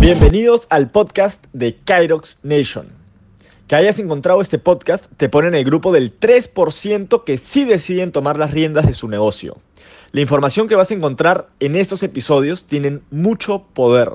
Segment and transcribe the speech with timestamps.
[0.00, 2.86] Bienvenidos al podcast de Kyrox Nation.
[3.66, 8.12] Que hayas encontrado este podcast te pone en el grupo del 3% que sí deciden
[8.12, 9.58] tomar las riendas de su negocio.
[10.12, 14.10] La información que vas a encontrar en estos episodios tienen mucho poder.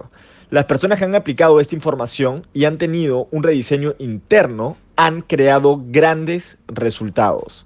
[0.49, 5.81] Las personas que han aplicado esta información y han tenido un rediseño interno han creado
[5.87, 7.65] grandes resultados.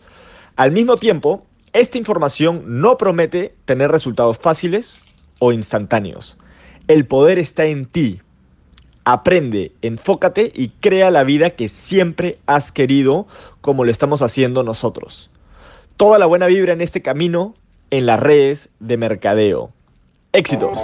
[0.56, 5.00] Al mismo tiempo, esta información no promete tener resultados fáciles
[5.39, 6.37] o instantáneos.
[6.87, 8.21] El poder está en ti.
[9.06, 13.28] Aprende, enfócate y crea la vida que siempre has querido
[13.61, 15.29] como lo estamos haciendo nosotros.
[15.98, 17.54] Toda la buena vibra en este camino
[17.92, 19.71] en las redes de mercadeo.
[20.32, 20.78] Éxitos.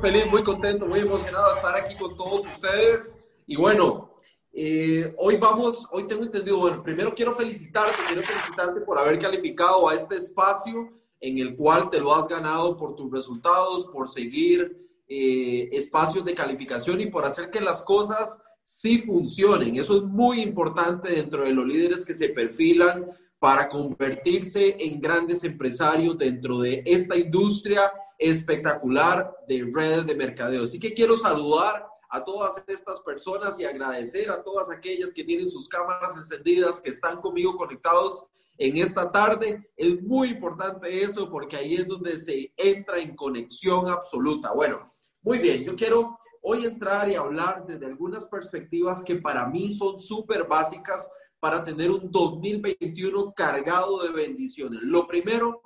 [0.00, 3.18] Feliz, muy contento, muy emocionado de estar aquí con todos ustedes.
[3.46, 4.10] Y bueno,
[4.52, 9.88] eh, hoy vamos, hoy tengo entendido, bueno, primero quiero felicitarte, quiero felicitarte por haber calificado
[9.88, 14.86] a este espacio en el cual te lo has ganado por tus resultados, por seguir
[15.08, 19.76] eh, espacios de calificación y por hacer que las cosas sí funcionen.
[19.76, 23.06] Eso es muy importante dentro de los líderes que se perfilan
[23.38, 30.64] para convertirse en grandes empresarios dentro de esta industria espectacular de redes de mercadeo.
[30.64, 35.48] Así que quiero saludar a todas estas personas y agradecer a todas aquellas que tienen
[35.48, 38.26] sus cámaras encendidas, que están conmigo conectados
[38.58, 39.70] en esta tarde.
[39.76, 44.52] Es muy importante eso porque ahí es donde se entra en conexión absoluta.
[44.52, 49.74] Bueno, muy bien, yo quiero hoy entrar y hablar desde algunas perspectivas que para mí
[49.74, 54.82] son súper básicas para tener un 2021 cargado de bendiciones.
[54.82, 55.62] Lo primero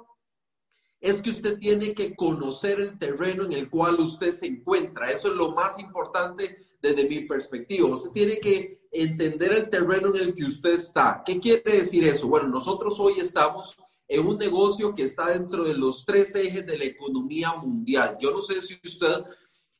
[1.00, 5.10] es que usted tiene que conocer el terreno en el cual usted se encuentra.
[5.10, 7.88] Eso es lo más importante desde mi perspectiva.
[7.88, 11.22] Usted tiene que entender el terreno en el que usted está.
[11.24, 12.28] ¿Qué quiere decir eso?
[12.28, 13.76] Bueno, nosotros hoy estamos
[14.06, 18.18] en un negocio que está dentro de los tres ejes de la economía mundial.
[18.20, 19.24] Yo no sé si usted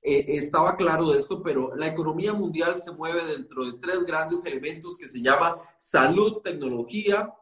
[0.03, 4.44] eh, estaba claro de esto, pero la economía mundial se mueve dentro de tres grandes
[4.47, 7.34] elementos que se llaman salud, tecnología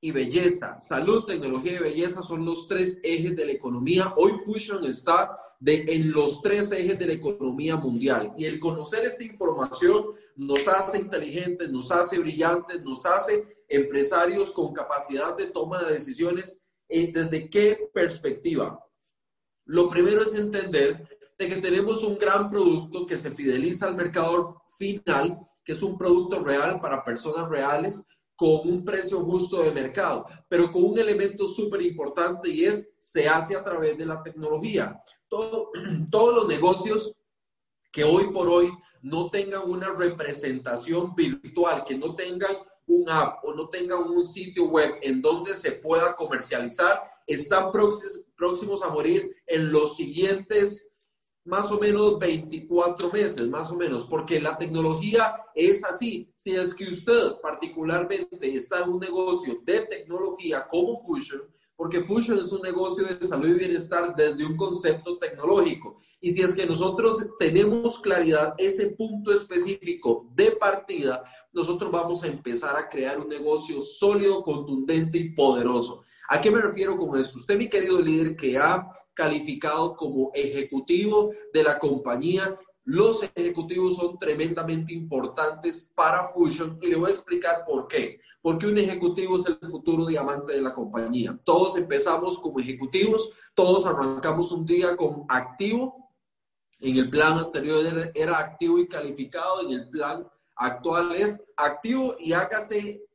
[0.00, 0.80] y belleza.
[0.80, 4.14] Salud, tecnología y belleza son los tres ejes de la economía.
[4.16, 8.32] Hoy Fusion está en los tres ejes de la economía mundial.
[8.36, 14.72] Y el conocer esta información nos hace inteligentes, nos hace brillantes, nos hace empresarios con
[14.72, 16.58] capacidad de toma de decisiones.
[16.88, 18.82] Eh, ¿Desde qué perspectiva?
[19.64, 24.62] Lo primero es entender de que tenemos un gran producto que se fideliza al mercado
[24.76, 28.02] final, que es un producto real para personas reales,
[28.34, 33.28] con un precio justo de mercado, pero con un elemento súper importante y es se
[33.28, 35.00] hace a través de la tecnología.
[35.28, 35.70] Todo,
[36.10, 37.12] todos los negocios
[37.90, 38.70] que hoy por hoy
[39.02, 42.56] no tengan una representación virtual, que no tengan
[42.86, 48.82] un app o no tengan un sitio web en donde se pueda comercializar, están próximos
[48.82, 50.87] a morir en los siguientes
[51.48, 56.30] más o menos 24 meses, más o menos, porque la tecnología es así.
[56.34, 61.40] Si es que usted particularmente está en un negocio de tecnología como Fusion,
[61.74, 65.98] porque Fusion es un negocio de salud y bienestar desde un concepto tecnológico.
[66.20, 72.26] Y si es que nosotros tenemos claridad ese punto específico de partida, nosotros vamos a
[72.26, 76.04] empezar a crear un negocio sólido, contundente y poderoso.
[76.30, 77.38] ¿A qué me refiero con esto?
[77.38, 84.18] Usted, mi querido líder, que ha calificado como ejecutivo de la compañía, los ejecutivos son
[84.18, 88.20] tremendamente importantes para Fusion y le voy a explicar por qué.
[88.42, 91.38] Porque un ejecutivo es el futuro diamante de la compañía.
[91.44, 96.12] Todos empezamos como ejecutivos, todos arrancamos un día con activo.
[96.78, 102.34] En el plan anterior era activo y calificado, en el plan actual es activo y
[102.34, 103.07] hágase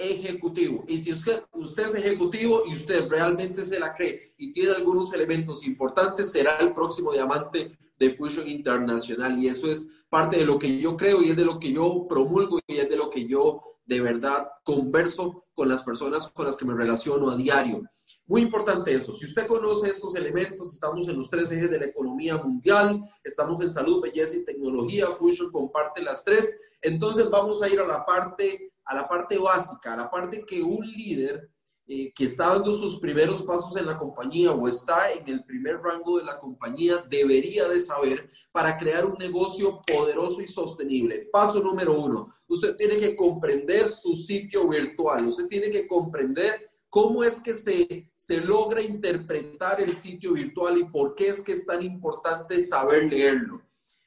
[0.00, 0.84] ejecutivo.
[0.88, 5.12] Y si usted, usted es ejecutivo y usted realmente se la cree y tiene algunos
[5.12, 9.38] elementos importantes, será el próximo diamante de Fusion Internacional.
[9.38, 12.06] Y eso es parte de lo que yo creo y es de lo que yo
[12.08, 16.56] promulgo y es de lo que yo de verdad converso con las personas con las
[16.56, 17.82] que me relaciono a diario.
[18.26, 19.12] Muy importante eso.
[19.12, 23.60] Si usted conoce estos elementos, estamos en los tres ejes de la economía mundial, estamos
[23.60, 25.06] en salud, belleza y tecnología.
[25.08, 26.56] Fusion comparte las tres.
[26.80, 30.62] Entonces vamos a ir a la parte a la parte básica, a la parte que
[30.62, 31.50] un líder
[31.92, 35.80] eh, que está dando sus primeros pasos en la compañía o está en el primer
[35.80, 41.28] rango de la compañía debería de saber para crear un negocio poderoso y sostenible.
[41.32, 47.24] Paso número uno, usted tiene que comprender su sitio virtual, usted tiene que comprender cómo
[47.24, 51.66] es que se, se logra interpretar el sitio virtual y por qué es que es
[51.66, 53.62] tan importante saber leerlo.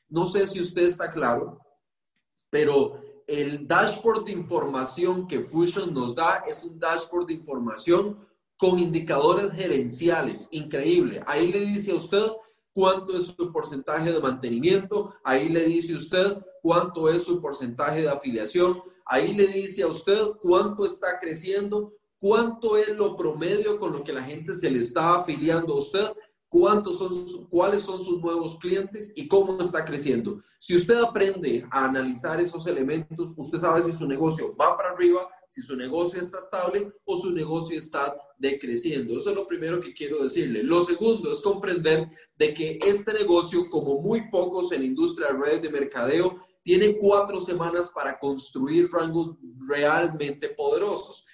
[0.07, 1.59] No sé si usted está claro,
[2.49, 8.17] pero el dashboard de información que Fusion nos da es un dashboard de información
[8.57, 10.47] con indicadores gerenciales.
[10.51, 11.21] Increíble.
[11.27, 12.23] Ahí le dice a usted
[12.73, 18.01] cuánto es su porcentaje de mantenimiento, ahí le dice a usted cuánto es su porcentaje
[18.01, 23.91] de afiliación, ahí le dice a usted cuánto está creciendo, cuánto es lo promedio con
[23.91, 26.11] lo que la gente se le está afiliando a usted
[26.53, 30.43] cuántos son, cuáles son sus nuevos clientes y cómo está creciendo.
[30.59, 35.27] Si usted aprende a analizar esos elementos, usted sabe si su negocio va para arriba,
[35.49, 39.17] si su negocio está estable o su negocio está decreciendo.
[39.17, 40.61] Eso es lo primero que quiero decirle.
[40.61, 42.07] Lo segundo es comprender
[42.37, 46.97] de que este negocio, como muy pocos en la industria de redes de mercadeo, tiene
[46.99, 49.35] cuatro semanas para construir rangos
[49.67, 51.25] realmente poderosos.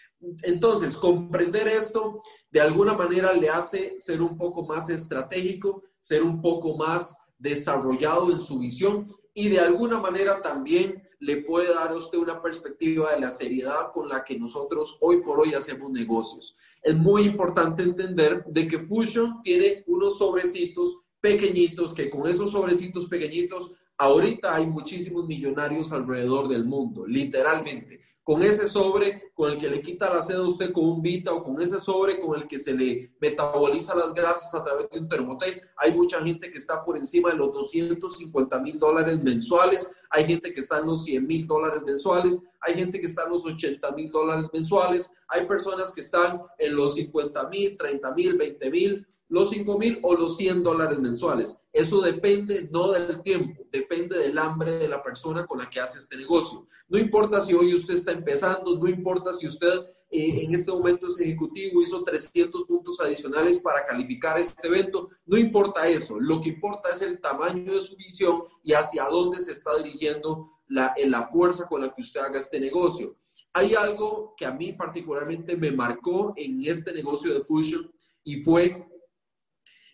[0.43, 2.21] Entonces, comprender esto
[2.51, 8.31] de alguna manera le hace ser un poco más estratégico, ser un poco más desarrollado
[8.31, 13.13] en su visión y de alguna manera también le puede dar a usted una perspectiva
[13.13, 16.57] de la seriedad con la que nosotros hoy por hoy hacemos negocios.
[16.81, 23.05] Es muy importante entender de que Fusion tiene unos sobrecitos pequeñitos que con esos sobrecitos
[23.05, 27.99] pequeñitos ahorita hay muchísimos millonarios alrededor del mundo, literalmente
[28.29, 31.33] con ese sobre con el que le quita la sed a usted con un Vita
[31.33, 34.99] o con ese sobre con el que se le metaboliza las grasas a través de
[34.99, 35.63] un termoté.
[35.75, 40.53] Hay mucha gente que está por encima de los 250 mil dólares mensuales, hay gente
[40.53, 43.91] que está en los 100 mil dólares mensuales, hay gente que está en los 80
[43.93, 49.07] mil dólares mensuales, hay personas que están en los 50 mil, 30 mil, 20 mil
[49.29, 51.59] los 5 mil o los 100 dólares mensuales.
[51.71, 55.99] Eso depende no del tiempo, depende del hambre de la persona con la que hace
[55.99, 56.67] este negocio.
[56.87, 61.07] No importa si hoy usted está empezando, no importa si usted eh, en este momento
[61.07, 66.19] es ejecutivo, hizo 300 puntos adicionales para calificar este evento, no importa eso.
[66.19, 70.49] Lo que importa es el tamaño de su visión y hacia dónde se está dirigiendo
[70.67, 73.15] la, en la fuerza con la que usted haga este negocio.
[73.53, 77.91] Hay algo que a mí particularmente me marcó en este negocio de Fusion
[78.23, 78.88] y fue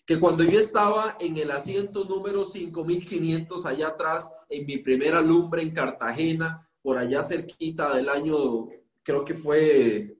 [0.05, 5.63] que cuando yo estaba en el asiento número 5500 allá atrás, en mi primera lumbre
[5.63, 8.67] en Cartagena, por allá cerquita del año,
[9.01, 10.19] creo que fue,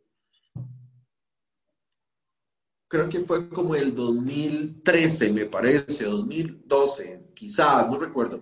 [2.88, 8.42] creo que fue como el 2013, me parece, 2012, quizás, no recuerdo.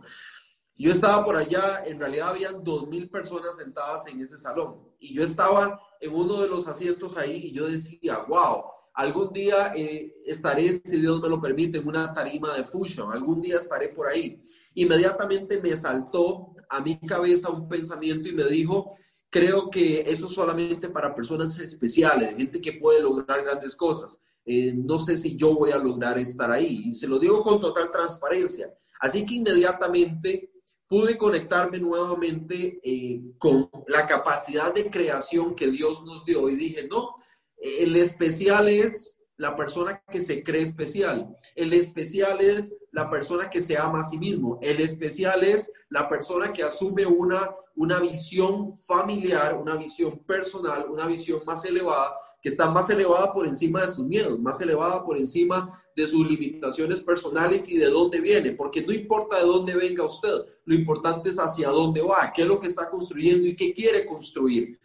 [0.75, 5.23] Yo estaba por allá, en realidad habían 2.000 personas sentadas en ese salón y yo
[5.23, 8.63] estaba en uno de los asientos ahí y yo decía, wow,
[8.95, 13.11] Algún día eh, estaré, si Dios me lo permite, en una tarima de Fusion.
[13.11, 14.41] Algún día estaré por ahí.
[14.75, 18.95] Inmediatamente me saltó a mi cabeza un pensamiento y me dijo,
[19.29, 24.19] creo que eso es solamente para personas especiales, gente que puede lograr grandes cosas.
[24.45, 26.83] Eh, no sé si yo voy a lograr estar ahí.
[26.85, 28.71] Y se lo digo con total transparencia.
[28.99, 30.51] Así que inmediatamente
[30.87, 36.87] pude conectarme nuevamente eh, con la capacidad de creación que Dios nos dio y dije,
[36.87, 37.15] no,
[37.63, 41.35] el especial es la persona que se cree especial.
[41.55, 44.59] El especial es la persona que se ama a sí mismo.
[44.61, 51.07] El especial es la persona que asume una, una visión familiar, una visión personal, una
[51.07, 55.17] visión más elevada, que está más elevada por encima de sus miedos, más elevada por
[55.17, 60.03] encima de sus limitaciones personales y de dónde viene, porque no importa de dónde venga
[60.03, 60.33] usted,
[60.65, 64.05] lo importante es hacia dónde va, qué es lo que está construyendo y qué quiere
[64.05, 64.77] construir.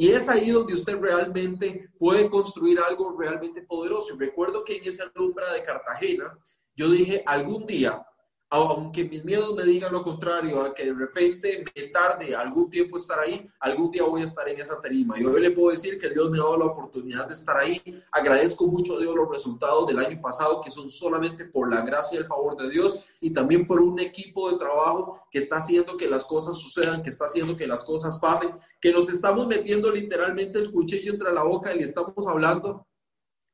[0.00, 4.14] Y es ahí donde usted realmente puede construir algo realmente poderoso.
[4.16, 6.38] Recuerdo que en esa alumbra de Cartagena,
[6.76, 8.06] yo dije, algún día
[8.50, 12.96] aunque mis miedos me digan lo contrario, a que de repente me tarde algún tiempo
[12.96, 15.18] estar ahí, algún día voy a estar en esa tarima.
[15.18, 17.80] Yo le puedo decir que Dios me ha dado la oportunidad de estar ahí.
[18.10, 22.16] Agradezco mucho a Dios los resultados del año pasado, que son solamente por la gracia
[22.16, 25.96] y el favor de Dios, y también por un equipo de trabajo que está haciendo
[25.96, 28.50] que las cosas sucedan, que está haciendo que las cosas pasen,
[28.80, 32.86] que nos estamos metiendo literalmente el cuchillo entre la boca y le estamos hablando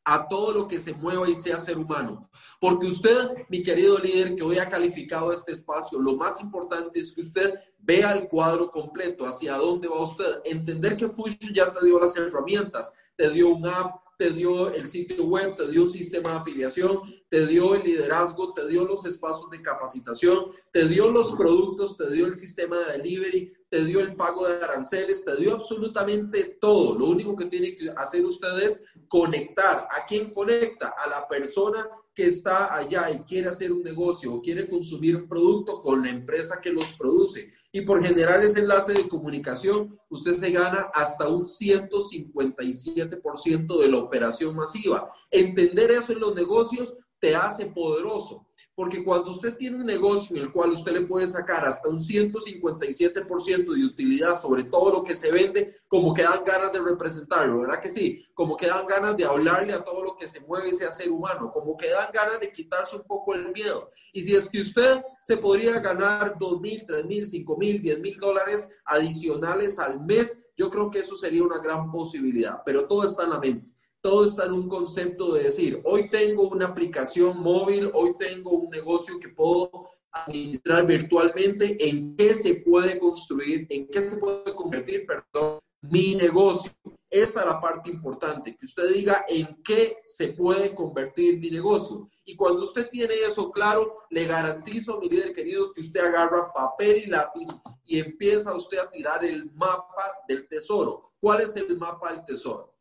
[0.04, 2.28] a todo lo que se mueva y sea ser humano.
[2.60, 7.12] Porque usted, mi querido líder, que hoy ha calificado este espacio, lo más importante es
[7.12, 10.40] que usted vea el cuadro completo, hacia dónde va usted.
[10.44, 14.86] Entender que Fusion ya te dio las herramientas, te dio un app, te dio el
[14.86, 19.04] sitio web, te dio un sistema de afiliación, te dio el liderazgo, te dio los
[19.06, 24.00] espacios de capacitación, te dio los productos, te dio el sistema de delivery, te dio
[24.00, 26.98] el pago de aranceles, te dio absolutamente todo.
[26.98, 29.88] Lo único que tiene que hacer usted es conectar.
[29.90, 30.94] ¿A quién conecta?
[30.96, 35.26] A la persona que está allá y quiere hacer un negocio o quiere consumir un
[35.26, 37.52] producto con la empresa que los produce.
[37.72, 43.98] Y por generar ese enlace de comunicación, usted se gana hasta un 157% de la
[43.98, 45.10] operación masiva.
[45.28, 48.46] Entender eso en los negocios te hace poderoso.
[48.74, 51.98] Porque cuando usted tiene un negocio en el cual usted le puede sacar hasta un
[51.98, 57.60] 157% de utilidad sobre todo lo que se vende, como que dan ganas de representarlo,
[57.60, 58.24] ¿verdad que sí?
[58.34, 61.52] Como que dan ganas de hablarle a todo lo que se mueve ese ser humano,
[61.52, 63.90] como que dan ganas de quitarse un poco el miedo.
[64.12, 68.00] Y si es que usted se podría ganar 2 mil, 3 mil, 5 mil, 10
[68.00, 73.04] mil dólares adicionales al mes, yo creo que eso sería una gran posibilidad, pero todo
[73.04, 73.73] está en la mente
[74.04, 78.68] todo está en un concepto de decir, hoy tengo una aplicación móvil, hoy tengo un
[78.68, 83.66] negocio que puedo administrar virtualmente, ¿en qué se puede construir?
[83.70, 86.70] ¿En qué se puede convertir, perdón, mi negocio?
[87.08, 92.10] Esa es la parte importante, que usted diga en qué se puede convertir mi negocio.
[92.26, 96.98] Y cuando usted tiene eso claro, le garantizo, mi líder querido, que usted agarra papel
[96.98, 97.48] y lápiz
[97.86, 101.14] y empieza usted a tirar el mapa del tesoro.
[101.18, 102.73] ¿Cuál es el mapa del tesoro?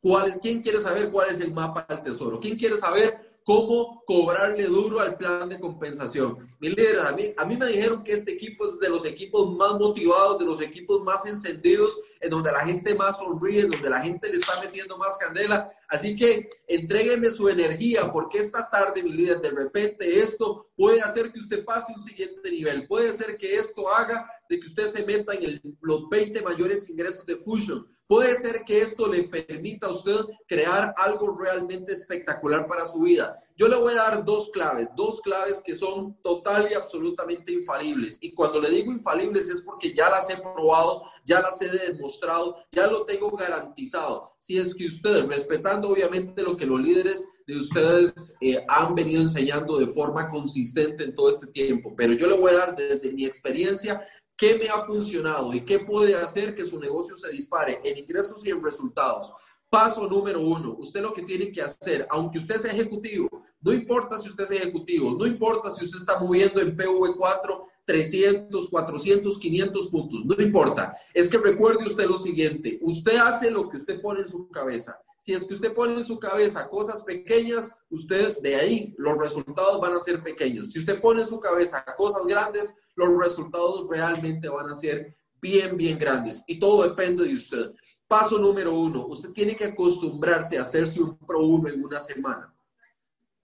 [0.00, 2.38] ¿Cuál, ¿Quién quiere saber cuál es el mapa del tesoro?
[2.40, 6.36] ¿Quién quiere saber cómo cobrarle duro al plan de compensación.
[6.60, 9.56] Mi líder, a mí, a mí me dijeron que este equipo es de los equipos
[9.56, 13.88] más motivados, de los equipos más encendidos, en donde la gente más sonríe, en donde
[13.88, 15.72] la gente le está metiendo más candela.
[15.88, 21.32] Así que entrégueme su energía, porque esta tarde, mi líder, de repente esto puede hacer
[21.32, 22.86] que usted pase un siguiente nivel.
[22.86, 26.86] Puede ser que esto haga de que usted se meta en el, los 20 mayores
[26.90, 32.66] ingresos de Fusion Puede ser que esto le permita a usted crear algo realmente espectacular
[32.66, 33.38] para su vida.
[33.54, 38.16] Yo le voy a dar dos claves, dos claves que son total y absolutamente infalibles.
[38.22, 42.56] Y cuando le digo infalibles es porque ya las he probado, ya las he demostrado,
[42.72, 44.32] ya lo tengo garantizado.
[44.38, 49.20] Si es que usted, respetando obviamente lo que los líderes de ustedes eh, han venido
[49.20, 53.12] enseñando de forma consistente en todo este tiempo, pero yo le voy a dar desde
[53.12, 54.02] mi experiencia
[54.38, 58.46] ¿Qué me ha funcionado y qué puede hacer que su negocio se dispare en ingresos
[58.46, 59.34] y en resultados?
[59.68, 63.28] Paso número uno, usted lo que tiene que hacer, aunque usted sea ejecutivo,
[63.60, 68.68] no importa si usted es ejecutivo, no importa si usted está moviendo en PV4 300,
[68.68, 70.96] 400, 500 puntos, no importa.
[71.12, 75.00] Es que recuerde usted lo siguiente, usted hace lo que usted pone en su cabeza.
[75.18, 79.80] Si es que usted pone en su cabeza cosas pequeñas, usted de ahí los resultados
[79.80, 80.70] van a ser pequeños.
[80.70, 85.76] Si usted pone en su cabeza cosas grandes, los resultados realmente van a ser bien,
[85.76, 86.42] bien grandes.
[86.46, 87.72] Y todo depende de usted.
[88.06, 92.54] Paso número uno, usted tiene que acostumbrarse a hacerse un pro uno en una semana.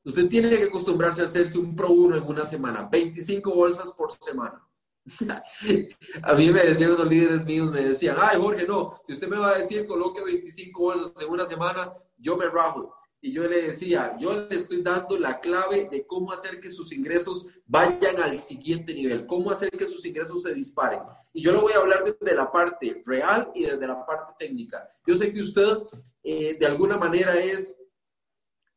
[0.05, 4.13] Usted tiene que acostumbrarse a hacerse un pro uno en una semana, 25 bolsas por
[4.13, 4.67] semana.
[6.23, 9.39] a mí me decían los líderes míos, me decían, ay Jorge, no, si usted me
[9.39, 12.95] va a decir coloque 25 bolsas en una semana, yo me rajo.
[13.21, 16.93] Y yo le decía, yo le estoy dando la clave de cómo hacer que sus
[16.93, 21.01] ingresos vayan al siguiente nivel, cómo hacer que sus ingresos se disparen.
[21.33, 24.87] Y yo lo voy a hablar desde la parte real y desde la parte técnica.
[25.07, 25.79] Yo sé que usted
[26.23, 27.81] eh, de alguna manera es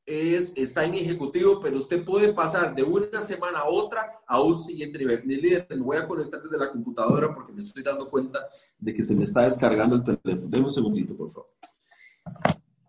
[0.07, 4.63] es, está en ejecutivo, pero usted puede pasar de una semana a otra a un
[4.63, 5.25] siguiente nivel.
[5.25, 8.47] Mi líder, me voy a conectar desde la computadora porque me estoy dando cuenta
[8.79, 10.47] de que se me está descargando el teléfono.
[10.49, 11.49] Deme un segundito, por favor.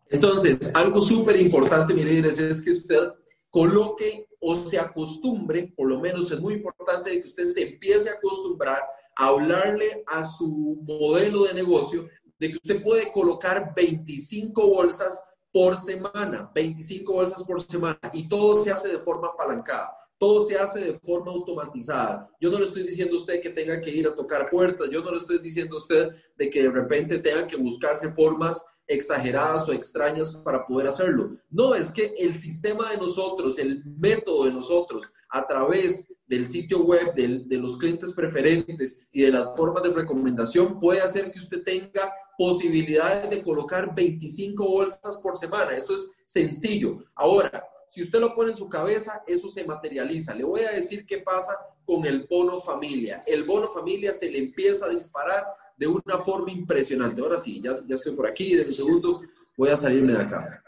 [0.08, 3.08] Entonces, algo súper importante, mi líder, es que usted
[3.50, 8.12] coloque o se acostumbre, por lo menos es muy importante que usted se empiece a
[8.12, 8.80] acostumbrar
[9.16, 12.08] a hablarle a su modelo de negocio
[12.38, 15.20] de que usted puede colocar 25 bolsas
[15.52, 20.56] por semana, 25 bolsas por semana, y todo se hace de forma apalancada, todo se
[20.56, 22.28] hace de forma automatizada.
[22.40, 25.02] Yo no le estoy diciendo a usted que tenga que ir a tocar puertas, yo
[25.02, 29.68] no le estoy diciendo a usted de que de repente tenga que buscarse formas exageradas
[29.68, 31.36] o extrañas para poder hacerlo.
[31.50, 36.82] No, es que el sistema de nosotros, el método de nosotros, a través del sitio
[36.84, 41.62] web, de los clientes preferentes y de las formas de recomendación, puede hacer que usted
[41.62, 45.76] tenga posibilidades de colocar 25 bolsas por semana.
[45.76, 47.04] Eso es sencillo.
[47.16, 50.34] Ahora, si usted lo pone en su cabeza, eso se materializa.
[50.34, 53.24] Le voy a decir qué pasa con el bono familia.
[53.26, 55.44] El bono familia se le empieza a disparar
[55.76, 57.20] de una forma impresionante.
[57.20, 59.20] Ahora sí, ya, ya estoy por aquí, de un segundo
[59.56, 60.62] voy a salirme de acá.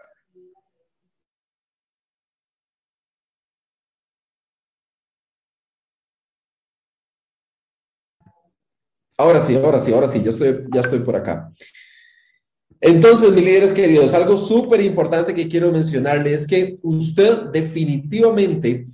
[9.20, 11.50] Ahora sí, ahora sí, ahora sí, ya estoy, ya estoy por acá.
[12.80, 18.86] Entonces, mis líderes queridos, algo súper importante que quiero mencionarles es que usted definitivamente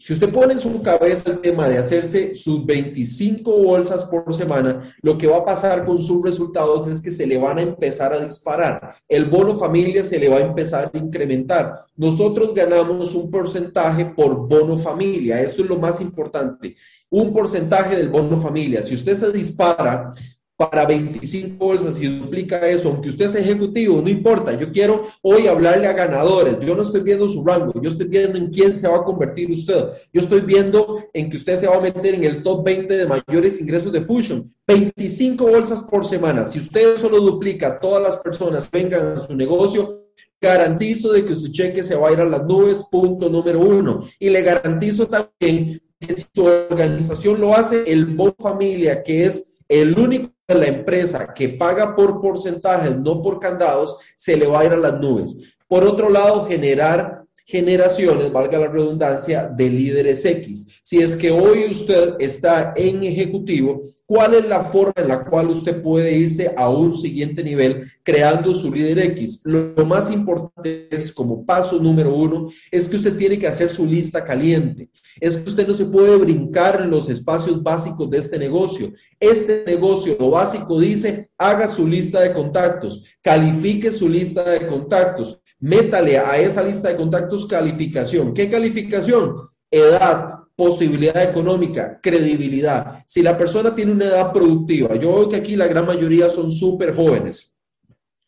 [0.00, 4.94] Si usted pone en su cabeza el tema de hacerse sus 25 bolsas por semana,
[5.02, 8.14] lo que va a pasar con sus resultados es que se le van a empezar
[8.14, 8.96] a disparar.
[9.06, 11.84] El bono familia se le va a empezar a incrementar.
[11.96, 15.42] Nosotros ganamos un porcentaje por bono familia.
[15.42, 16.76] Eso es lo más importante.
[17.10, 18.80] Un porcentaje del bono familia.
[18.80, 20.14] Si usted se dispara
[20.60, 25.46] para 25 bolsas y duplica eso, aunque usted sea ejecutivo, no importa, yo quiero hoy
[25.46, 28.86] hablarle a ganadores, yo no estoy viendo su rango, yo estoy viendo en quién se
[28.86, 32.24] va a convertir usted, yo estoy viendo en que usted se va a meter en
[32.24, 37.20] el top 20 de mayores ingresos de Fusion, 25 bolsas por semana, si usted solo
[37.20, 42.10] duplica todas las personas vengan a su negocio, garantizo de que su cheque se va
[42.10, 46.44] a ir a las nubes, punto número uno, y le garantizo también que si su
[46.44, 52.20] organización lo hace, el bono familia, que es el único la empresa que paga por
[52.20, 55.54] porcentajes, no por candados, se le va a ir a las nubes.
[55.68, 60.80] Por otro lado, generar generaciones, valga la redundancia, de líderes X.
[60.82, 63.80] Si es que hoy usted está en ejecutivo,
[64.10, 68.52] ¿cuál es la forma en la cual usted puede irse a un siguiente nivel creando
[68.52, 69.42] su líder X?
[69.44, 73.86] Lo más importante es, como paso número uno, es que usted tiene que hacer su
[73.86, 74.90] lista caliente.
[75.20, 78.92] Es que usted no se puede brincar en los espacios básicos de este negocio.
[79.20, 85.40] Este negocio, lo básico dice, haga su lista de contactos, califique su lista de contactos,
[85.60, 88.34] métale a esa lista de contactos calificación.
[88.34, 89.36] ¿Qué calificación?
[89.70, 93.04] Edad, posibilidad económica, credibilidad.
[93.06, 96.50] Si la persona tiene una edad productiva, yo veo que aquí la gran mayoría son
[96.50, 97.54] súper jóvenes.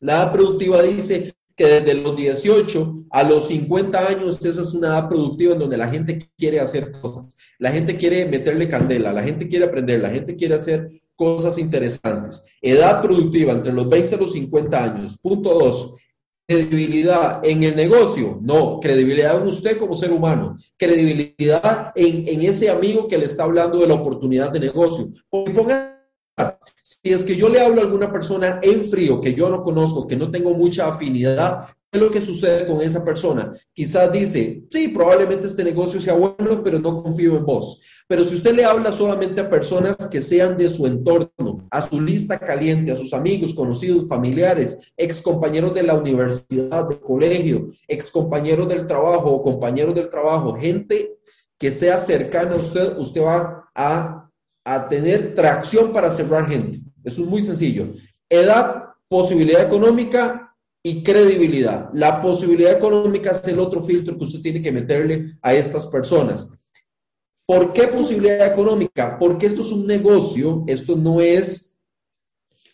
[0.00, 4.88] La edad productiva dice que desde los 18 a los 50 años esa es una
[4.88, 9.22] edad productiva en donde la gente quiere hacer cosas, la gente quiere meterle candela, la
[9.22, 12.42] gente quiere aprender, la gente quiere hacer cosas interesantes.
[12.61, 15.18] Edad productiva entre los 20 a los 50 años.
[15.18, 15.94] Punto dos,
[16.52, 22.71] credibilidad en el negocio, no, credibilidad en usted como ser humano, credibilidad en, en ese
[22.71, 25.11] amigo que le está hablando de la oportunidad de negocio.
[25.28, 26.06] Porque ponga,
[26.82, 30.06] si es que yo le hablo a alguna persona en frío que yo no conozco,
[30.06, 33.52] que no tengo mucha afinidad, ¿Qué es lo que sucede con esa persona?
[33.72, 37.80] Quizás dice, sí, probablemente este negocio sea bueno, pero no confío en vos.
[38.08, 42.00] Pero si usted le habla solamente a personas que sean de su entorno, a su
[42.00, 48.11] lista caliente, a sus amigos, conocidos, familiares, ex compañeros de la universidad, del colegio, ex
[48.11, 51.18] compañeros del trabajo o compañeros del trabajo, gente
[51.58, 54.31] que sea cercana a usted, usted va a,
[54.64, 56.81] a tener tracción para cerrar gente.
[57.05, 57.88] Eso es muy sencillo.
[58.28, 60.52] Edad, posibilidad económica,
[60.83, 61.90] y credibilidad.
[61.95, 66.53] La posibilidad económica es el otro filtro que usted tiene que meterle a estas personas.
[67.47, 69.18] ¿Por qué posibilidad económica?
[69.18, 71.77] Porque esto es un negocio, esto no es,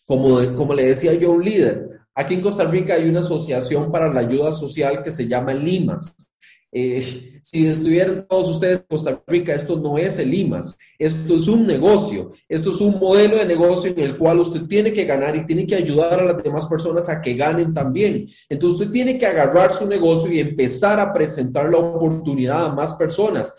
[0.07, 2.01] como, como le decía yo, un líder.
[2.15, 6.15] Aquí en Costa Rica hay una asociación para la ayuda social que se llama Limas.
[6.71, 11.49] Eh, si estuvieran todos ustedes en Costa Rica, esto no es el IMAS, esto es
[11.49, 15.35] un negocio, esto es un modelo de negocio en el cual usted tiene que ganar
[15.35, 18.29] y tiene que ayudar a las demás personas a que ganen también.
[18.51, 22.93] Entonces usted tiene que agarrar su negocio y empezar a presentar la oportunidad a más
[22.95, 23.55] personas.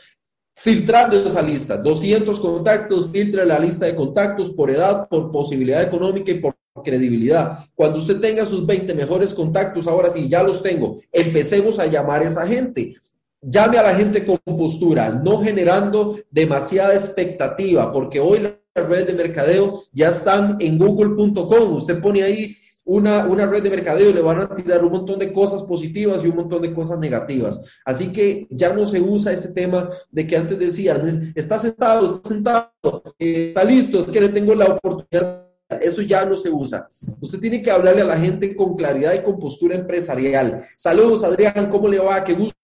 [0.62, 6.32] Filtrando esa lista, 200 contactos, filtre la lista de contactos por edad, por posibilidad económica
[6.32, 7.60] y por credibilidad.
[7.74, 12.24] Cuando usted tenga sus 20 mejores contactos, ahora sí, ya los tengo, empecemos a llamar
[12.24, 12.94] a esa gente.
[13.42, 19.14] Llame a la gente con postura, no generando demasiada expectativa, porque hoy las redes de
[19.14, 21.74] mercadeo ya están en google.com.
[21.74, 22.58] Usted pone ahí
[22.90, 26.28] una, una red de mercadeo le van a tirar un montón de cosas positivas y
[26.28, 27.62] un montón de cosas negativas.
[27.86, 32.30] Así que ya no se usa ese tema de que antes decían, está sentado, está
[32.30, 35.46] sentado, eh, está listo, es que le tengo la oportunidad
[35.82, 36.90] eso ya no se usa.
[37.22, 40.64] Usted tiene que hablarle a la gente con claridad y con postura empresarial.
[40.76, 42.24] Saludos, Adrián, ¿cómo le va?
[42.24, 42.56] Qué gusto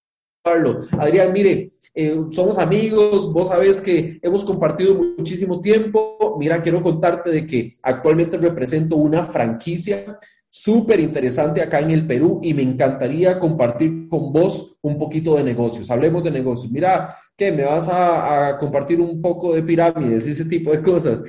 [0.44, 0.82] verlo.
[0.98, 6.36] Adrián, mire, eh, somos amigos, vos sabés que hemos compartido muchísimo tiempo.
[6.38, 12.42] Mira, quiero contarte de que actualmente represento una franquicia súper interesante acá en el Perú
[12.44, 15.90] y me encantaría compartir con vos un poquito de negocios.
[15.90, 16.72] Hablemos de negocios.
[16.72, 17.52] Mira, ¿qué?
[17.54, 21.24] ¿Me vas a, compartir un poco de pirámides, ese tipo de cosas?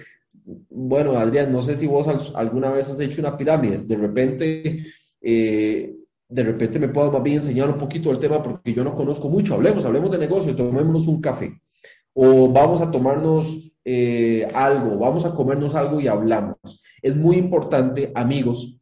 [0.71, 4.85] bueno, Adrián, no sé si vos alguna vez has hecho una pirámide, de repente,
[5.21, 5.96] eh,
[6.29, 9.29] de repente me puedo más bien enseñar un poquito del tema porque yo no conozco
[9.29, 9.55] mucho.
[9.55, 11.61] Hablemos, hablemos de negocio, tomémonos un café
[12.19, 16.57] o vamos a tomarnos eh, algo, vamos a comernos algo y hablamos.
[17.03, 18.81] Es muy importante, amigos,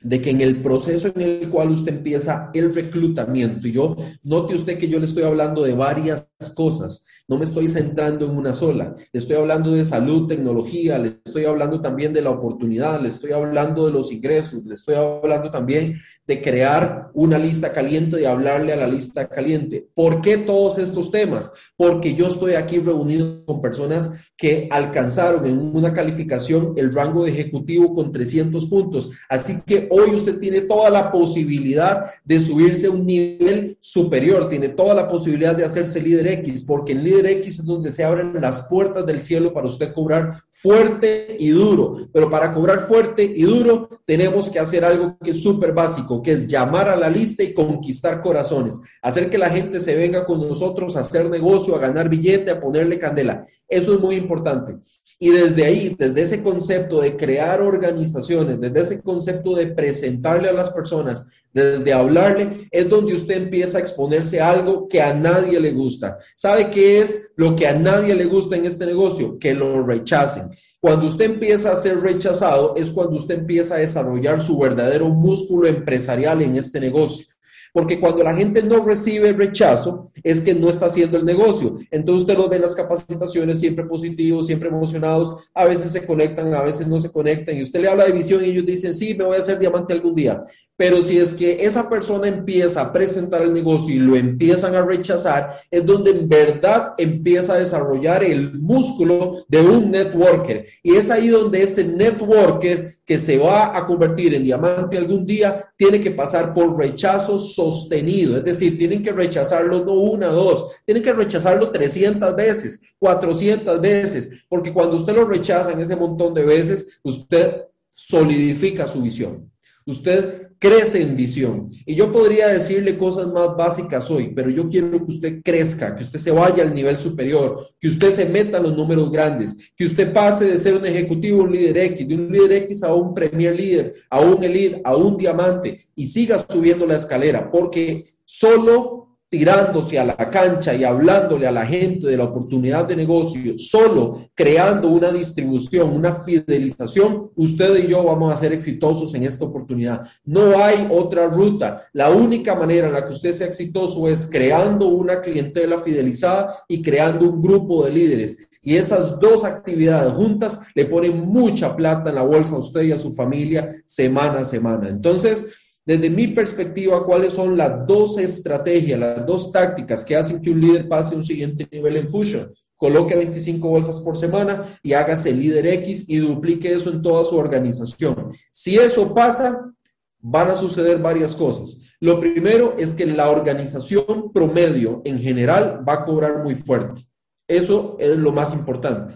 [0.00, 4.54] de que en el proceso en el cual usted empieza el reclutamiento, y yo note
[4.54, 7.04] usted que yo le estoy hablando de varias cosas.
[7.28, 8.94] No me estoy centrando en una sola.
[9.12, 13.32] Le estoy hablando de salud, tecnología, le estoy hablando también de la oportunidad, le estoy
[13.32, 18.72] hablando de los ingresos, le estoy hablando también de crear una lista caliente, de hablarle
[18.72, 19.88] a la lista caliente.
[19.94, 21.52] ¿Por qué todos estos temas?
[21.76, 27.30] Porque yo estoy aquí reunido con personas que alcanzaron en una calificación el rango de
[27.30, 29.10] ejecutivo con 300 puntos.
[29.28, 34.68] Así que hoy usted tiene toda la posibilidad de subirse a un nivel superior, tiene
[34.68, 38.40] toda la posibilidad de hacerse líder X, porque en líder X es donde se abren
[38.40, 42.08] las puertas del cielo para usted cobrar fuerte y duro.
[42.12, 46.32] Pero para cobrar fuerte y duro tenemos que hacer algo que es súper básico que
[46.32, 50.46] es llamar a la lista y conquistar corazones, hacer que la gente se venga con
[50.46, 53.46] nosotros a hacer negocio, a ganar billete, a ponerle candela.
[53.68, 54.76] Eso es muy importante.
[55.18, 60.52] Y desde ahí, desde ese concepto de crear organizaciones, desde ese concepto de presentarle a
[60.52, 65.60] las personas, desde hablarle, es donde usted empieza a exponerse a algo que a nadie
[65.60, 66.18] le gusta.
[66.36, 69.38] ¿Sabe qué es lo que a nadie le gusta en este negocio?
[69.38, 70.50] Que lo rechacen.
[70.80, 75.68] Cuando usted empieza a ser rechazado es cuando usted empieza a desarrollar su verdadero músculo
[75.68, 77.26] empresarial en este negocio.
[77.72, 81.78] Porque cuando la gente no recibe rechazo, es que no está haciendo el negocio.
[81.90, 86.52] Entonces usted los ve en las capacitaciones siempre positivos, siempre emocionados, a veces se conectan,
[86.52, 89.14] a veces no se conectan, y usted le habla de visión y ellos dicen, sí,
[89.14, 90.44] me voy a hacer diamante algún día.
[90.82, 94.82] Pero si es que esa persona empieza a presentar el negocio y lo empiezan a
[94.82, 100.66] rechazar, es donde en verdad empieza a desarrollar el músculo de un networker.
[100.82, 105.72] Y es ahí donde ese networker que se va a convertir en diamante algún día
[105.76, 108.38] tiene que pasar por rechazo sostenido.
[108.38, 114.30] Es decir, tienen que rechazarlo no una, dos, tienen que rechazarlo 300 veces, 400 veces,
[114.48, 119.48] porque cuando usted lo rechaza en ese montón de veces, usted solidifica su visión.
[119.86, 121.72] Usted crece en visión.
[121.84, 126.04] Y yo podría decirle cosas más básicas hoy, pero yo quiero que usted crezca, que
[126.04, 129.84] usted se vaya al nivel superior, que usted se meta en los números grandes, que
[129.84, 133.12] usted pase de ser un ejecutivo, un líder X, de un líder X a un
[133.12, 139.11] premier líder, a un elite, a un diamante y siga subiendo la escalera, porque solo
[139.32, 144.28] tirándose a la cancha y hablándole a la gente de la oportunidad de negocio, solo
[144.34, 150.02] creando una distribución, una fidelización, usted y yo vamos a ser exitosos en esta oportunidad.
[150.26, 151.88] No hay otra ruta.
[151.94, 156.82] La única manera en la que usted sea exitoso es creando una clientela fidelizada y
[156.82, 158.50] creando un grupo de líderes.
[158.60, 162.92] Y esas dos actividades juntas le ponen mucha plata en la bolsa a usted y
[162.92, 164.90] a su familia semana a semana.
[164.90, 165.46] Entonces,
[165.84, 170.60] desde mi perspectiva, cuáles son las dos estrategias, las dos tácticas que hacen que un
[170.60, 172.52] líder pase a un siguiente nivel en Fusion.
[172.76, 177.36] Coloque 25 bolsas por semana y hágase líder X y duplique eso en toda su
[177.36, 178.32] organización.
[178.52, 179.72] Si eso pasa,
[180.20, 181.76] van a suceder varias cosas.
[181.98, 187.02] Lo primero es que la organización promedio en general va a cobrar muy fuerte.
[187.48, 189.14] Eso es lo más importante.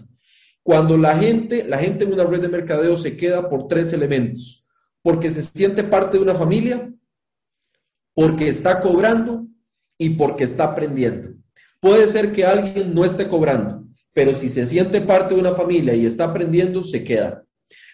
[0.63, 4.66] Cuando la gente, la gente en una red de mercadeo se queda por tres elementos
[5.07, 6.93] porque se siente parte de una familia,
[8.13, 9.47] porque está cobrando
[9.97, 11.29] y porque está aprendiendo.
[11.79, 15.95] Puede ser que alguien no esté cobrando, pero si se siente parte de una familia
[15.95, 17.45] y está aprendiendo, se queda.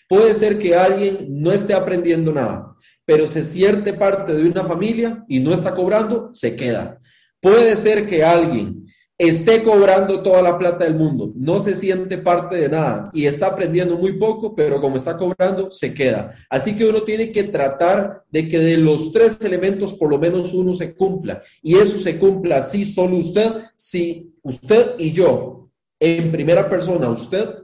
[0.09, 5.23] Puede ser que alguien no esté aprendiendo nada, pero se siente parte de una familia
[5.27, 6.97] y no está cobrando, se queda.
[7.39, 8.82] Puede ser que alguien
[9.17, 13.47] esté cobrando toda la plata del mundo, no se siente parte de nada y está
[13.47, 16.31] aprendiendo muy poco, pero como está cobrando, se queda.
[16.49, 20.53] Así que uno tiene que tratar de que de los tres elementos por lo menos
[20.53, 21.41] uno se cumpla.
[21.61, 27.63] Y eso se cumpla así solo usted, si usted y yo, en primera persona, usted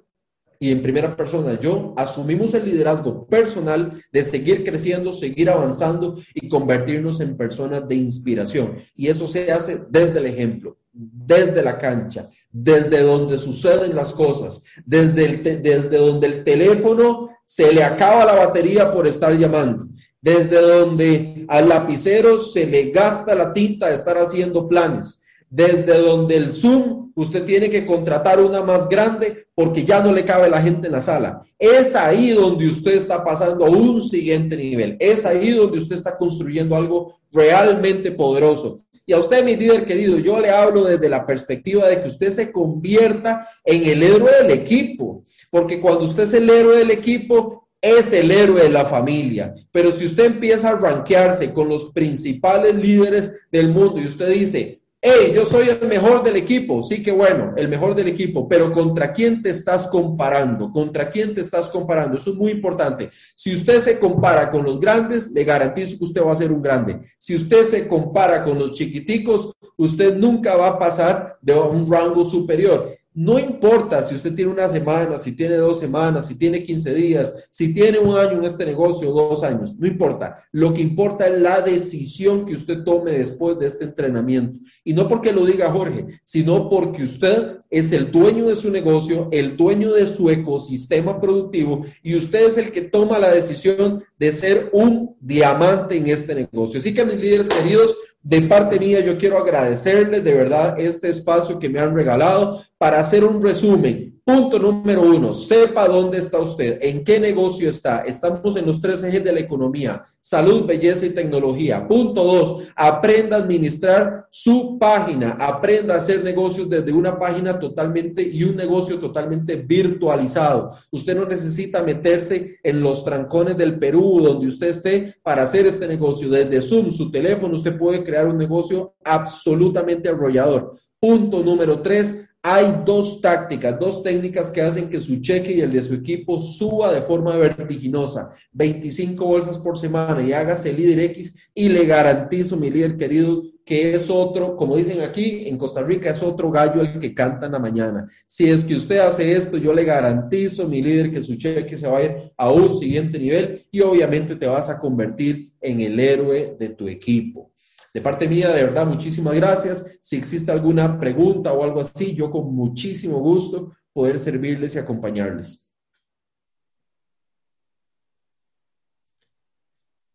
[0.60, 1.94] y en primera persona yo.
[1.98, 8.76] Asumimos el liderazgo personal de seguir creciendo, seguir avanzando y convertirnos en personas de inspiración.
[8.96, 14.64] Y eso se hace desde el ejemplo desde la cancha, desde donde suceden las cosas,
[14.86, 19.88] desde, el desde donde el teléfono se le acaba la batería por estar llamando,
[20.22, 26.36] desde donde al lapicero se le gasta la tinta de estar haciendo planes, desde donde
[26.36, 30.62] el Zoom usted tiene que contratar una más grande porque ya no le cabe la
[30.62, 31.42] gente en la sala.
[31.58, 34.96] Es ahí donde usted está pasando a un siguiente nivel.
[35.00, 38.82] Es ahí donde usted está construyendo algo realmente poderoso.
[39.10, 42.30] Y a usted, mi líder querido, yo le hablo desde la perspectiva de que usted
[42.30, 47.68] se convierta en el héroe del equipo, porque cuando usted es el héroe del equipo,
[47.82, 49.56] es el héroe de la familia.
[49.72, 54.79] Pero si usted empieza a rankearse con los principales líderes del mundo y usted dice,
[55.02, 58.72] hey, yo soy el mejor del equipo, sí que bueno, el mejor del equipo, pero
[58.72, 60.72] ¿contra quién te estás comparando?
[60.72, 62.18] ¿Contra quién te estás comparando?
[62.18, 63.10] Eso es muy importante.
[63.36, 66.62] Si usted se compara con los grandes, le garantizo que usted va a ser un
[66.62, 67.00] grande.
[67.18, 72.26] Si usted se compara con los chiquiticos, usted nunca va a pasar de un rango
[72.26, 72.99] superior.
[73.20, 77.34] No importa si usted tiene una semana, si tiene dos semanas, si tiene 15 días,
[77.52, 80.38] si tiene un año en este negocio, dos años, no importa.
[80.54, 84.62] Lo que importa es la decisión que usted tome después de este entrenamiento.
[84.86, 89.28] Y no porque lo diga Jorge, sino porque usted es el dueño de su negocio,
[89.34, 94.32] el dueño de su ecosistema productivo y usted es el que toma la decisión de
[94.32, 96.80] ser un diamante en este negocio.
[96.80, 101.58] Así que mis líderes queridos, de parte mía, yo quiero agradecerles de verdad este espacio
[101.58, 106.78] que me han regalado para hacer un resumen Punto número uno, sepa dónde está usted,
[106.84, 108.02] en qué negocio está.
[108.02, 111.88] Estamos en los tres ejes de la economía, salud, belleza y tecnología.
[111.88, 118.22] Punto dos, aprenda a administrar su página, aprenda a hacer negocios desde una página totalmente
[118.22, 120.78] y un negocio totalmente virtualizado.
[120.92, 125.88] Usted no necesita meterse en los trancones del Perú, donde usted esté, para hacer este
[125.88, 126.30] negocio.
[126.30, 130.78] Desde Zoom, su teléfono, usted puede crear un negocio absolutamente arrollador.
[131.00, 135.74] Punto número tres, hay dos tácticas, dos técnicas que hacen que su cheque y el
[135.74, 138.32] de su equipo suba de forma vertiginosa.
[138.54, 143.94] 25 bolsas por semana y hágase líder X y le garantizo, mi líder querido, que
[143.94, 147.52] es otro, como dicen aquí en Costa Rica, es otro gallo el que canta en
[147.52, 148.10] la mañana.
[148.26, 151.88] Si es que usted hace esto, yo le garantizo, mi líder, que su cheque se
[151.88, 156.00] va a ir a un siguiente nivel y obviamente te vas a convertir en el
[156.00, 157.49] héroe de tu equipo.
[157.94, 160.00] De parte mía, de verdad, muchísimas gracias.
[160.02, 165.66] Si existe alguna pregunta o algo así, yo con muchísimo gusto poder servirles y acompañarles.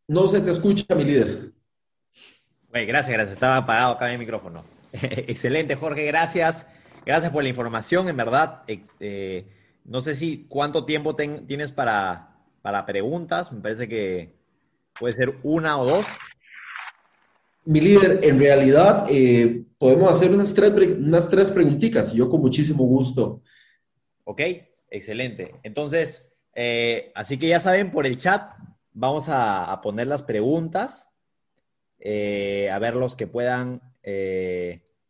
[0.07, 1.53] No se te escucha, mi líder.
[2.71, 3.33] Gracias, gracias.
[3.33, 4.65] Estaba apagado acá mi micrófono.
[4.93, 6.67] Excelente, Jorge, gracias.
[7.07, 8.63] Gracias por la información, en verdad.
[9.01, 9.49] Eh,
[9.85, 13.53] no sé si cuánto tiempo tienes para, para preguntas.
[13.53, 14.35] Me parece que
[14.99, 16.07] puede ser una o dos.
[17.67, 22.85] Mi líder, en realidad eh, podemos hacer unas tres, unas tres preguntitas, yo con muchísimo
[22.85, 23.43] gusto.
[24.25, 24.41] Ok,
[24.91, 25.55] excelente.
[25.63, 28.53] Entonces, eh, así que ya saben, por el chat
[28.93, 31.09] vamos a, poner las preguntas,
[31.99, 33.81] eh, a ver los que puedan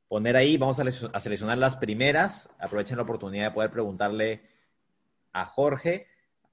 [0.07, 0.57] poner ahí.
[0.57, 2.49] Vamos a, seleccionar las primeras.
[2.61, 4.43] Aprovechen la oportunidad de poder preguntarle
[5.33, 6.07] a Jorge.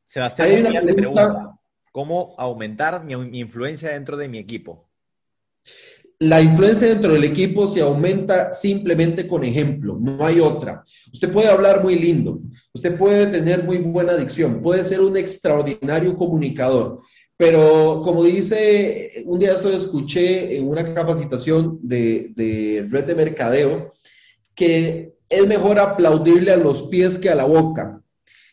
[0.05, 1.59] Sebastián, te pregunta,
[1.91, 4.90] ¿cómo aumentar mi influencia dentro de mi equipo?
[6.21, 10.83] La influencia dentro del equipo se aumenta simplemente con ejemplo, no hay otra.
[11.11, 12.37] Usted puede hablar muy lindo,
[12.71, 17.01] usted puede tener muy buena dicción, puede ser un extraordinario comunicador,
[17.35, 23.91] pero como dice, un día esto escuché en una capacitación de, de red de mercadeo,
[24.53, 27.99] que es mejor aplaudirle a los pies que a la boca.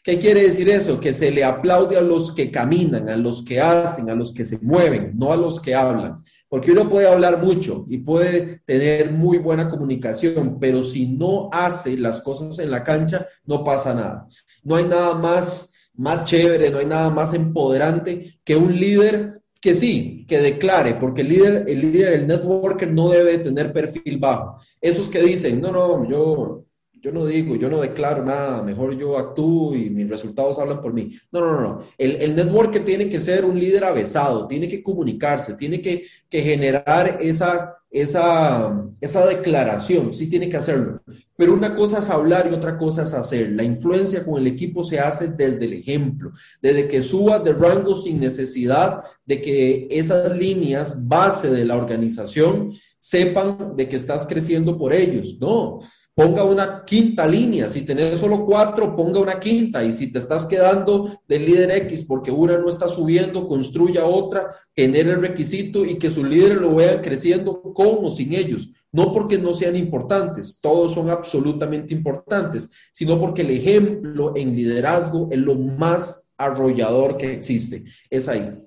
[0.02, 0.98] ¿Qué quiere decir eso?
[0.98, 4.46] Que se le aplaude a los que caminan, a los que hacen, a los que
[4.46, 6.16] se mueven, no a los que hablan.
[6.48, 11.96] Porque uno puede hablar mucho y puede tener muy buena comunicación, pero si no hace
[11.98, 14.28] las cosas en la cancha, no pasa nada.
[14.62, 19.74] No hay nada más, más chévere, no hay nada más empoderante que un líder que
[19.74, 24.58] sí, que declare, porque el líder, el líder, el networker no debe tener perfil bajo.
[24.80, 26.64] Esos que dicen, no, no, yo
[27.00, 30.92] yo no digo, yo no declaro nada, mejor yo actúo y mis resultados hablan por
[30.92, 31.16] mí.
[31.30, 31.82] No, no, no.
[31.96, 36.42] El, el networker tiene que ser un líder avesado, tiene que comunicarse, tiene que, que
[36.42, 41.00] generar esa, esa, esa declaración, sí tiene que hacerlo.
[41.36, 43.50] Pero una cosa es hablar y otra cosa es hacer.
[43.52, 47.94] La influencia con el equipo se hace desde el ejemplo, desde que subas de rango
[47.96, 54.76] sin necesidad de que esas líneas base de la organización sepan de que estás creciendo
[54.76, 55.38] por ellos.
[55.40, 55.80] No,
[56.18, 57.68] ponga una quinta línea.
[57.68, 59.84] Si tenés solo cuatro, ponga una quinta.
[59.84, 64.50] Y si te estás quedando del líder X porque una no está subiendo, construya otra,
[64.74, 68.72] genere el requisito y que sus líderes lo vean creciendo con o sin ellos.
[68.90, 75.28] No porque no sean importantes, todos son absolutamente importantes, sino porque el ejemplo en liderazgo
[75.30, 77.84] es lo más arrollador que existe.
[78.10, 78.66] Es ahí.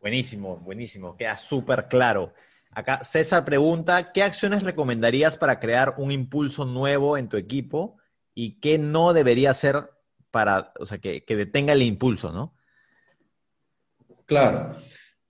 [0.00, 1.18] Buenísimo, buenísimo.
[1.18, 2.32] Queda súper claro.
[2.80, 7.98] Acá César pregunta, ¿qué acciones recomendarías para crear un impulso nuevo en tu equipo
[8.34, 9.90] y qué no debería hacer
[10.30, 12.54] para, o sea, que, detenga el impulso, ¿no?
[14.24, 14.72] Claro.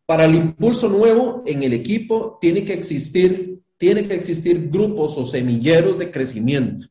[0.07, 5.25] Para el impulso nuevo en el equipo tiene que existir, tiene que existir grupos o
[5.25, 6.87] semilleros de crecimiento.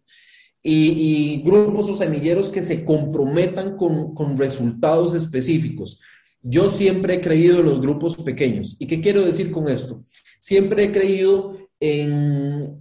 [0.61, 6.01] Y, grupos o semilleros que se comprometan con, con resultados específicos.
[6.41, 8.75] Yo siempre he creído en los grupos pequeños.
[8.77, 10.03] ¿Y qué quiero decir con esto?
[10.39, 11.69] Siempre he creído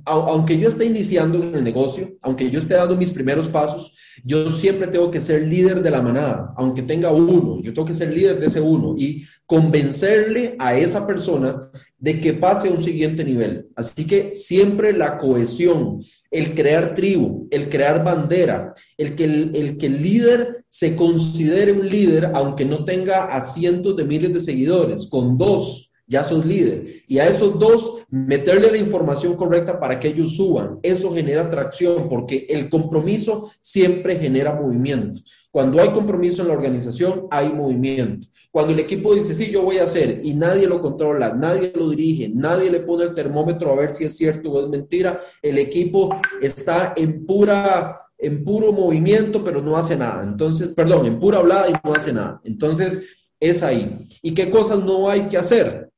[0.05, 3.94] aunque yo esté iniciando en el negocio, aunque yo esté dando mis primeros pasos,
[4.25, 7.94] yo siempre tengo que ser líder de la manada, aunque tenga uno, yo tengo que
[7.94, 12.83] ser líder de ese uno y convencerle a esa persona de que pase a un
[12.83, 13.68] siguiente nivel.
[13.77, 19.77] Así que siempre la cohesión, el crear tribu, el crear bandera, el que el, el
[19.77, 24.40] que el líder se considere un líder, aunque no tenga a cientos de miles de
[24.40, 26.87] seguidores, con dos ya sos líder.
[27.07, 30.79] Y a esos dos, meterle la información correcta para que ellos suban.
[30.83, 35.21] Eso genera atracción porque el compromiso siempre genera movimiento.
[35.51, 38.29] Cuando hay compromiso en la organización, hay movimiento.
[38.51, 41.90] Cuando el equipo dice, sí, yo voy a hacer y nadie lo controla, nadie lo
[41.90, 45.59] dirige, nadie le pone el termómetro a ver si es cierto o es mentira, el
[45.59, 50.25] equipo está en pura en puro movimiento, pero no hace nada.
[50.25, 52.40] Entonces, perdón, en pura hablada y no hace nada.
[52.42, 53.03] Entonces,
[53.38, 53.99] es ahí.
[54.23, 55.90] ¿Y qué cosas no hay que hacer?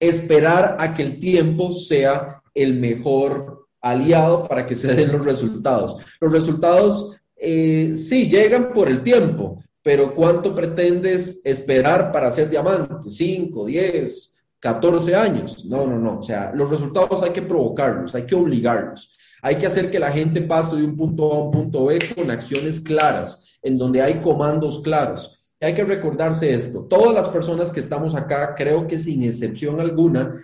[0.00, 5.96] Esperar a que el tiempo sea el mejor aliado para que se den los resultados.
[6.20, 13.08] Los resultados eh, sí llegan por el tiempo, pero ¿cuánto pretendes esperar para ser diamante?
[13.08, 15.64] ¿5, 10, 14 años?
[15.66, 16.18] No, no, no.
[16.18, 19.16] O sea, los resultados hay que provocarlos, hay que obligarlos.
[19.42, 21.98] Hay que hacer que la gente pase de un punto A a un punto B
[22.14, 26.86] con acciones claras, en donde hay comandos claros hay que recordarse esto.
[26.88, 30.34] Todas las personas que estamos acá, creo que sin excepción alguna,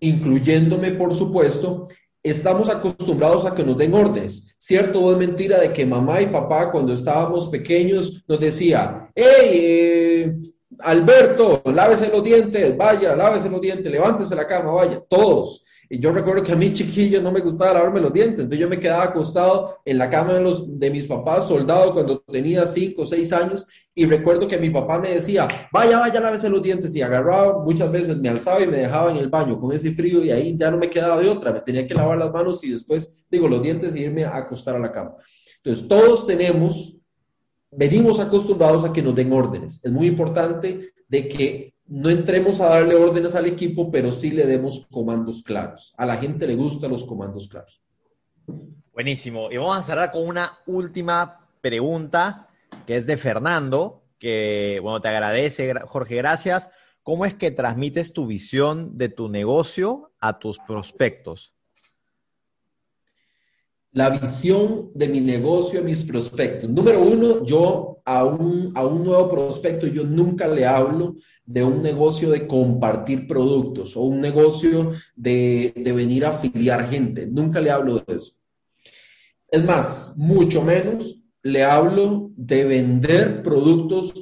[0.00, 1.86] incluyéndome por supuesto,
[2.22, 4.54] estamos acostumbrados a que nos den órdenes.
[4.58, 9.50] Cierto o es mentira de que mamá y papá cuando estábamos pequeños nos decía, hey,
[9.52, 10.36] eh,
[10.80, 15.61] Alberto, lávese los dientes, vaya, lávese los dientes, levántese la cama, vaya, todos.
[15.98, 18.80] Yo recuerdo que a mí chiquillo no me gustaba lavarme los dientes, entonces yo me
[18.80, 23.06] quedaba acostado en la cama de, los, de mis papás, soldado, cuando tenía cinco o
[23.06, 27.02] seis años, y recuerdo que mi papá me decía, vaya, vaya, lávese los dientes, y
[27.02, 30.30] agarraba, muchas veces me alzaba y me dejaba en el baño con ese frío, y
[30.30, 33.22] ahí ya no me quedaba de otra, me tenía que lavar las manos y después,
[33.30, 35.16] digo, los dientes y irme a acostar a la cama.
[35.62, 36.96] Entonces, todos tenemos,
[37.70, 39.78] venimos acostumbrados a que nos den órdenes.
[39.84, 44.46] Es muy importante de que no entremos a darle órdenes al equipo, pero sí le
[44.46, 45.92] demos comandos claros.
[45.98, 47.82] A la gente le gustan los comandos claros.
[48.94, 49.52] Buenísimo.
[49.52, 52.48] Y vamos a cerrar con una última pregunta
[52.86, 56.70] que es de Fernando, que, bueno, te agradece, Jorge, gracias.
[57.02, 61.52] ¿Cómo es que transmites tu visión de tu negocio a tus prospectos?
[63.92, 66.68] La visión de mi negocio a mis prospectos.
[66.68, 71.82] Número uno, yo a un, a un nuevo prospecto, yo nunca le hablo de un
[71.82, 77.26] negocio de compartir productos o un negocio de, de venir a afiliar gente.
[77.26, 78.32] Nunca le hablo de eso.
[79.48, 84.14] Es más, mucho menos le hablo de vender productos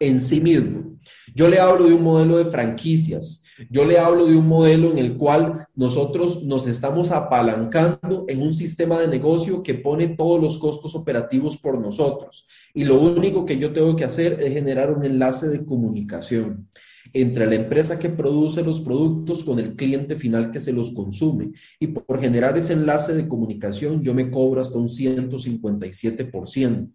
[0.00, 0.98] en sí mismo.
[1.34, 4.98] Yo le hablo de un modelo de franquicias yo le hablo de un modelo en
[4.98, 10.58] el cual nosotros nos estamos apalancando en un sistema de negocio que pone todos los
[10.58, 12.46] costos operativos por nosotros.
[12.74, 16.68] Y lo único que yo tengo que hacer es generar un enlace de comunicación
[17.12, 21.52] entre la empresa que produce los productos con el cliente final que se los consume.
[21.78, 26.90] Y por generar ese enlace de comunicación, yo me cobro hasta un 157%.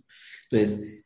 [0.52, 1.04] Entonces,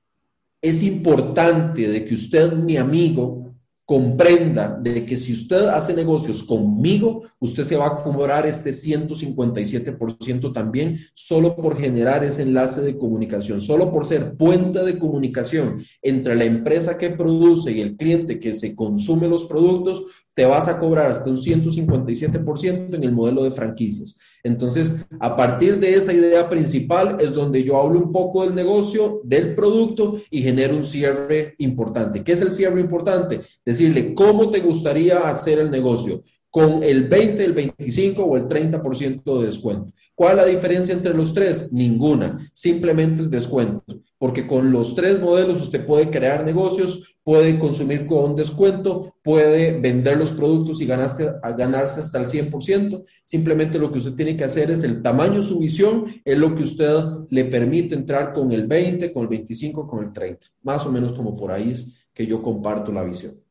[0.62, 3.43] es importante de que usted, mi amigo,
[3.86, 10.54] comprenda de que si usted hace negocios conmigo, usted se va a cobrar este 157%
[10.54, 16.36] también solo por generar ese enlace de comunicación, solo por ser puente de comunicación entre
[16.36, 20.80] la empresa que produce y el cliente que se consume los productos, te vas a
[20.80, 24.18] cobrar hasta un 157% en el modelo de franquicias.
[24.44, 29.22] Entonces, a partir de esa idea principal es donde yo hablo un poco del negocio,
[29.24, 32.24] del producto y genero un cierre importante.
[32.24, 33.42] ¿Qué es el cierre importante?
[33.66, 36.24] Decirle, ¿cómo te gustaría hacer el negocio?
[36.54, 39.92] ¿Con el 20, el 25 o el 30% de descuento?
[40.14, 41.74] ¿Cuál es la diferencia entre los tres?
[41.74, 43.84] Ninguna, simplemente el descuento
[44.24, 50.16] porque con los tres modelos usted puede crear negocios, puede consumir con descuento, puede vender
[50.16, 53.04] los productos y ganarse, hasta el 100%.
[53.26, 56.64] Simplemente lo que usted tiene que hacer es el tamaño, su visión, es lo que
[56.64, 60.48] usted le permite entrar con el 20, con el 25, con el 30.
[60.62, 63.43] Más o menos como por ahí es que yo comparto la visión.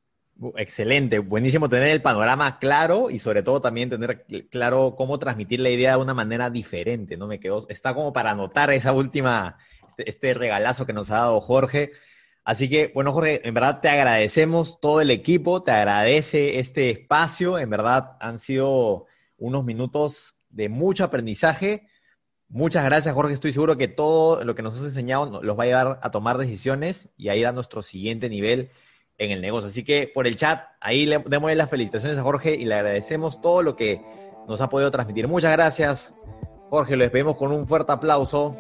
[0.57, 5.71] Excelente, buenísimo tener el panorama claro y sobre todo también tener claro cómo transmitir la
[5.71, 7.29] idea de una manera diferente, ¿no?
[7.29, 11.41] Me quedó, está como para anotar esa última, este, este, regalazo que nos ha dado
[11.41, 11.93] Jorge.
[12.45, 17.59] Así que, bueno, Jorge, en verdad te agradecemos todo el equipo, te agradece este espacio,
[17.59, 21.87] en verdad han sido unos minutos de mucho aprendizaje.
[22.49, 23.35] Muchas gracias, Jorge.
[23.35, 26.37] Estoy seguro que todo lo que nos has enseñado los va a llevar a tomar
[26.37, 28.71] decisiones y a ir a nuestro siguiente nivel
[29.19, 29.69] en el negocio.
[29.69, 33.41] Así que por el chat, ahí le demos las felicitaciones a Jorge y le agradecemos
[33.41, 34.01] todo lo que
[34.49, 35.29] nos ha podido transmitir.
[35.29, 36.15] Muchas gracias,
[36.71, 36.97] Jorge.
[36.97, 38.57] Lo despedimos con un fuerte aplauso.